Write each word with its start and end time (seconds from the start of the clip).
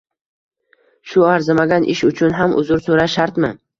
Shu 1.11 1.25
arzimagan 1.33 1.85
ish 1.97 2.01
uchun 2.09 2.37
ham 2.41 2.57
uzr 2.63 2.83
so`rash 2.89 3.15
shartmi 3.19 3.53